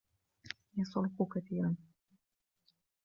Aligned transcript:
يصرخ 0.77 1.23
كثيرا. 1.35 1.75